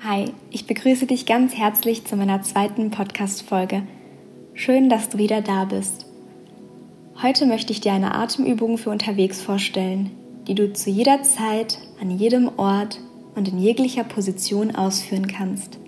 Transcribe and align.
Hi, 0.00 0.26
ich 0.52 0.64
begrüße 0.64 1.06
dich 1.06 1.26
ganz 1.26 1.56
herzlich 1.56 2.04
zu 2.04 2.14
meiner 2.14 2.40
zweiten 2.42 2.92
Podcast-Folge. 2.92 3.82
Schön, 4.54 4.88
dass 4.88 5.08
du 5.08 5.18
wieder 5.18 5.40
da 5.40 5.64
bist. 5.64 6.06
Heute 7.20 7.46
möchte 7.46 7.72
ich 7.72 7.80
dir 7.80 7.94
eine 7.94 8.14
Atemübung 8.14 8.78
für 8.78 8.90
unterwegs 8.90 9.42
vorstellen, 9.42 10.12
die 10.46 10.54
du 10.54 10.72
zu 10.72 10.88
jeder 10.88 11.24
Zeit, 11.24 11.80
an 12.00 12.12
jedem 12.12 12.48
Ort 12.58 13.00
und 13.34 13.48
in 13.48 13.58
jeglicher 13.58 14.04
Position 14.04 14.72
ausführen 14.72 15.26
kannst, 15.26 15.80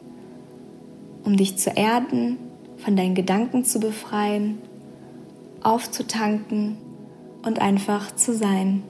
um 1.22 1.36
dich 1.36 1.56
zu 1.56 1.70
erden, 1.70 2.36
von 2.78 2.96
deinen 2.96 3.14
Gedanken 3.14 3.64
zu 3.64 3.78
befreien, 3.78 4.58
aufzutanken 5.62 6.78
und 7.44 7.60
einfach 7.60 8.12
zu 8.16 8.34
sein. 8.34 8.82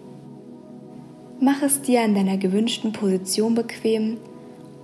Mach 1.41 1.61
es 1.61 1.83
dir 1.83 2.03
in 2.05 2.15
deiner 2.15 2.39
gewünschten 2.39 2.93
Position 2.93 3.55
bequem 3.55 4.17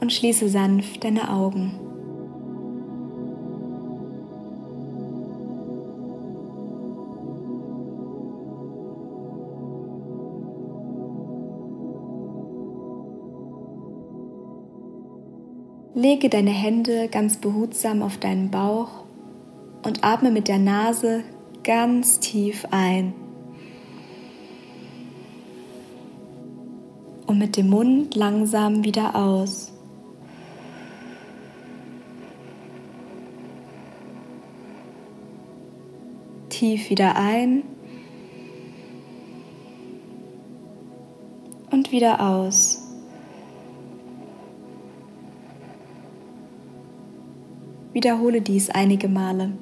und 0.01 0.13
schließe 0.13 0.49
sanft 0.49 1.05
deine 1.05 1.31
Augen. 1.31 1.81
Lege 15.95 16.29
deine 16.29 16.51
Hände 16.51 17.09
ganz 17.09 17.39
behutsam 17.39 18.03
auf 18.03 18.19
deinen 18.19 18.51
Bauch 18.51 19.07
und 19.83 20.05
atme 20.05 20.31
mit 20.31 20.47
der 20.47 20.59
Nase 20.59 21.25
ganz 21.65 22.21
tief 22.21 22.67
ein. 22.71 23.15
Und 27.27 27.39
mit 27.39 27.57
dem 27.57 27.71
Mund 27.71 28.15
langsam 28.15 28.85
wieder 28.85 29.17
aus. 29.17 29.76
Tief 36.49 36.91
wieder 36.91 37.17
ein 37.17 37.65
und 41.71 41.93
wieder 41.93 42.21
aus. 42.21 42.83
Wiederhole 47.93 48.43
dies 48.43 48.69
einige 48.69 49.09
Male. 49.09 49.53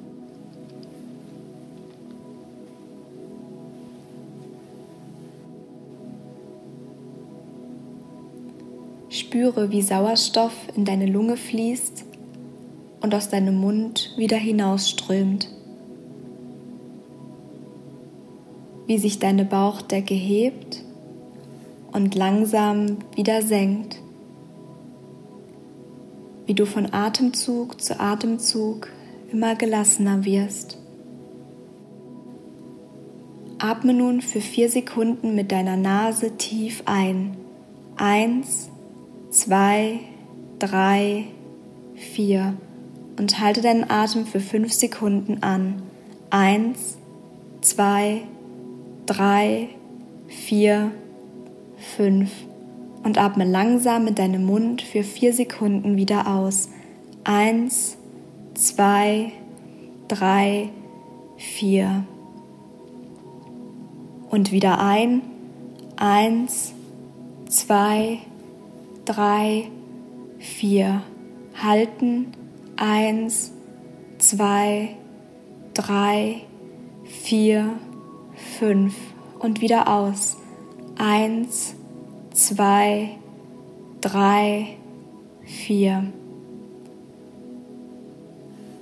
Spüre, 9.09 9.71
wie 9.71 9.81
Sauerstoff 9.81 10.53
in 10.75 10.83
deine 10.83 11.05
Lunge 11.05 11.37
fließt 11.37 12.03
und 13.01 13.15
aus 13.15 13.29
deinem 13.29 13.55
Mund 13.55 14.13
wieder 14.17 14.37
hinausströmt. 14.37 15.54
Wie 18.87 18.97
sich 18.97 19.19
deine 19.19 19.45
Bauchdecke 19.45 20.13
hebt 20.13 20.83
und 21.91 22.15
langsam 22.15 22.97
wieder 23.15 23.41
senkt 23.41 23.99
wie 26.45 26.53
du 26.53 26.65
von 26.65 26.93
Atemzug 26.93 27.81
zu 27.81 27.99
Atemzug 27.99 28.89
immer 29.31 29.55
gelassener 29.55 30.25
wirst. 30.25 30.77
Atme 33.57 33.93
nun 33.93 34.21
für 34.21 34.41
vier 34.41 34.69
Sekunden 34.69 35.33
mit 35.33 35.51
deiner 35.51 35.77
Nase 35.77 36.37
tief 36.37 36.83
ein. 36.85 37.35
Eins, 37.95 38.69
zwei, 39.29 39.99
drei, 40.59 41.25
vier. 41.95 42.53
Und 43.17 43.39
halte 43.39 43.61
deinen 43.61 43.89
Atem 43.89 44.25
für 44.25 44.41
fünf 44.41 44.73
Sekunden 44.73 45.41
an. 45.41 45.81
Eins, 46.29 46.97
zwei, 47.61 48.21
drei, 48.21 48.34
vier, 50.27 50.91
fünf 51.95 52.31
und 53.03 53.19
atme 53.19 53.45
langsam 53.45 54.05
mit 54.05 54.17
deinem 54.17 54.45
Mund 54.45 54.81
für 54.81 55.03
vier 55.03 55.31
Sekunden 55.31 55.95
wieder 55.95 56.27
aus. 56.27 56.69
Eins, 57.23 57.97
zwei, 58.55 59.31
drei, 60.07 60.69
vier. 61.37 62.03
Und 64.29 64.51
wieder 64.51 64.79
ein. 64.79 65.21
Eins, 65.97 66.73
zwei, 67.47 68.19
drei, 69.05 69.69
vier. 70.39 71.03
Halten. 71.61 72.27
Eins, 72.75 73.51
zwei, 74.17 74.95
drei, 75.73 76.41
vier, 77.05 77.77
fünf. 78.45 78.95
Und 79.39 79.61
wieder 79.61 79.87
aus. 79.87 80.37
Eins, 80.97 81.75
zwei, 82.31 83.11
drei, 84.01 84.77
vier. 85.43 86.05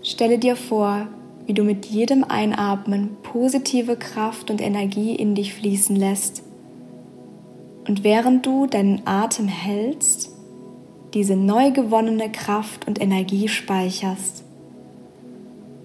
Stelle 0.01 0.37
dir 0.37 0.55
vor, 0.55 1.07
wie 1.45 1.53
du 1.53 1.63
mit 1.63 1.85
jedem 1.85 2.23
Einatmen 2.23 3.17
positive 3.23 3.97
Kraft 3.97 4.51
und 4.51 4.61
Energie 4.61 5.15
in 5.15 5.35
dich 5.35 5.53
fließen 5.53 5.95
lässt. 5.95 6.43
Und 7.87 8.03
während 8.03 8.45
du 8.45 8.67
deinen 8.67 9.01
Atem 9.05 9.47
hältst, 9.47 10.29
diese 11.13 11.35
neu 11.35 11.71
gewonnene 11.71 12.31
Kraft 12.31 12.87
und 12.87 13.01
Energie 13.01 13.47
speicherst. 13.47 14.43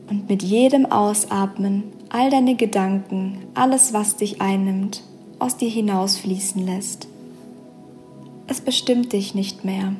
Und 0.08 0.28
mit 0.28 0.42
jedem 0.42 0.86
Ausatmen 0.86 1.84
all 2.10 2.30
deine 2.30 2.54
Gedanken, 2.54 3.46
alles, 3.54 3.92
was 3.92 4.16
dich 4.16 4.40
einnimmt, 4.40 5.02
aus 5.38 5.56
dir 5.56 5.68
hinausfließen 5.68 6.64
lässt. 6.64 7.08
Es 8.46 8.60
bestimmt 8.60 9.12
dich 9.12 9.34
nicht 9.34 9.64
mehr. 9.64 9.92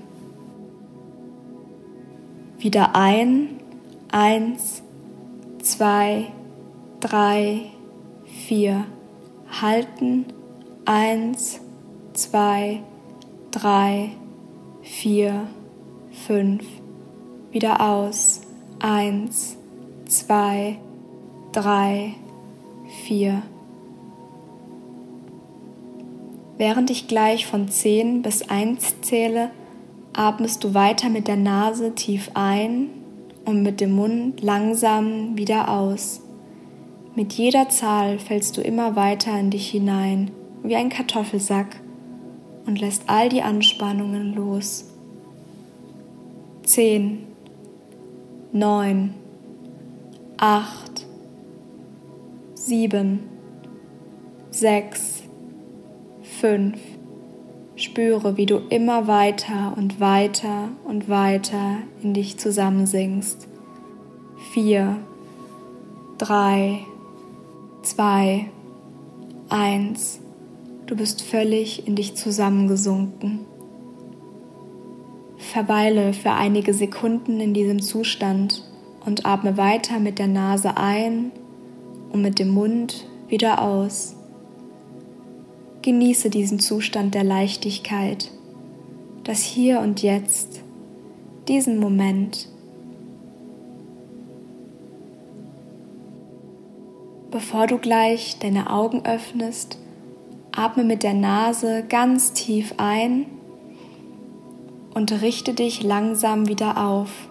Wieder 2.58 2.96
ein, 2.96 3.60
eins, 4.10 4.82
zwei, 5.62 6.26
drei, 7.00 7.66
vier. 8.24 8.86
Halten, 9.60 10.26
eins, 10.84 11.60
zwei, 12.12 12.82
drei, 13.50 14.10
vier, 14.82 15.46
fünf. 16.26 16.64
Wieder 17.50 17.80
aus, 17.80 18.42
eins, 18.80 19.56
zwei, 20.06 20.78
drei, 20.78 20.87
vier. 23.04 23.42
Während 26.56 26.90
ich 26.90 27.08
gleich 27.08 27.46
von 27.46 27.68
10 27.68 28.22
bis 28.22 28.48
1 28.48 29.00
zähle, 29.02 29.50
atmest 30.12 30.64
du 30.64 30.74
weiter 30.74 31.08
mit 31.08 31.28
der 31.28 31.36
Nase 31.36 31.94
tief 31.94 32.30
ein 32.34 32.88
und 33.44 33.62
mit 33.62 33.80
dem 33.80 33.92
Mund 33.92 34.42
langsam 34.42 35.36
wieder 35.38 35.70
aus. 35.70 36.20
Mit 37.14 37.32
jeder 37.32 37.68
Zahl 37.68 38.18
fällst 38.18 38.56
du 38.56 38.60
immer 38.60 38.96
weiter 38.96 39.38
in 39.38 39.50
dich 39.50 39.70
hinein, 39.70 40.30
wie 40.62 40.76
ein 40.76 40.88
Kartoffelsack, 40.88 41.80
und 42.66 42.80
lässt 42.80 43.04
all 43.06 43.28
die 43.28 43.42
Anspannungen 43.42 44.34
los. 44.34 44.84
10, 46.64 47.24
9, 48.52 49.14
8, 50.36 50.87
7, 52.68 53.20
6, 54.50 55.22
Fünf. 56.38 56.78
Spüre, 57.76 58.36
wie 58.36 58.44
du 58.44 58.58
immer 58.68 59.06
weiter 59.06 59.72
und 59.74 60.00
weiter 60.00 60.68
und 60.84 61.08
weiter 61.08 61.78
in 62.02 62.12
dich 62.12 62.36
zusammensinkst. 62.38 63.48
Vier, 64.52 64.98
drei, 66.18 66.80
zwei, 67.80 68.50
eins. 69.48 70.20
Du 70.84 70.94
bist 70.94 71.22
völlig 71.22 71.86
in 71.86 71.96
dich 71.96 72.16
zusammengesunken. 72.16 73.46
Verweile 75.38 76.12
für 76.12 76.32
einige 76.32 76.74
Sekunden 76.74 77.40
in 77.40 77.54
diesem 77.54 77.80
Zustand 77.80 78.62
und 79.06 79.24
atme 79.24 79.56
weiter 79.56 80.00
mit 80.00 80.18
der 80.18 80.28
Nase 80.28 80.76
ein 80.76 81.32
und 82.12 82.22
mit 82.22 82.38
dem 82.38 82.48
Mund 82.50 83.06
wieder 83.28 83.62
aus. 83.62 84.16
Genieße 85.82 86.30
diesen 86.30 86.58
Zustand 86.58 87.14
der 87.14 87.24
Leichtigkeit, 87.24 88.30
das 89.24 89.42
Hier 89.42 89.80
und 89.80 90.02
Jetzt, 90.02 90.62
diesen 91.46 91.78
Moment. 91.78 92.48
Bevor 97.30 97.66
du 97.66 97.78
gleich 97.78 98.38
deine 98.38 98.70
Augen 98.70 99.04
öffnest, 99.04 99.78
atme 100.52 100.82
mit 100.82 101.02
der 101.02 101.14
Nase 101.14 101.84
ganz 101.88 102.32
tief 102.32 102.74
ein 102.78 103.26
und 104.94 105.22
richte 105.22 105.54
dich 105.54 105.82
langsam 105.82 106.48
wieder 106.48 106.84
auf. 106.84 107.28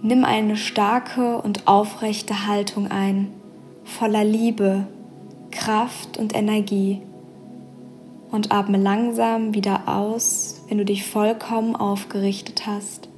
Nimm 0.00 0.24
eine 0.24 0.56
starke 0.56 1.42
und 1.42 1.66
aufrechte 1.66 2.46
Haltung 2.46 2.88
ein, 2.88 3.32
voller 3.82 4.22
Liebe, 4.22 4.86
Kraft 5.50 6.18
und 6.18 6.36
Energie 6.36 7.02
und 8.30 8.52
atme 8.52 8.78
langsam 8.78 9.54
wieder 9.54 9.88
aus, 9.88 10.62
wenn 10.68 10.78
du 10.78 10.84
dich 10.84 11.04
vollkommen 11.04 11.74
aufgerichtet 11.74 12.66
hast. 12.66 13.08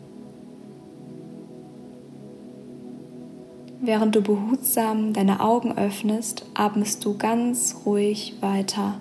Während 3.82 4.14
du 4.14 4.22
behutsam 4.22 5.12
deine 5.12 5.40
Augen 5.40 5.76
öffnest, 5.76 6.46
atmest 6.54 7.04
du 7.04 7.16
ganz 7.16 7.82
ruhig 7.84 8.36
weiter 8.40 9.00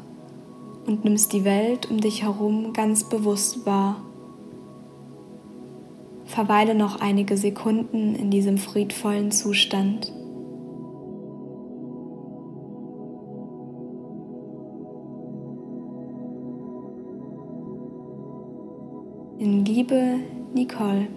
und 0.85 1.05
nimmst 1.05 1.31
die 1.31 1.45
Welt 1.45 1.89
um 1.89 2.01
dich 2.01 2.23
herum 2.23 2.73
ganz 2.73 3.07
bewusst 3.07 3.65
wahr. 3.65 4.01
Verweile 6.29 6.75
noch 6.75 7.01
einige 7.01 7.37
Sekunden 7.37 8.13
in 8.13 8.29
diesem 8.29 8.59
friedvollen 8.59 9.31
Zustand. 9.31 10.13
In 19.39 19.65
Liebe, 19.65 20.19
Nicole. 20.53 21.07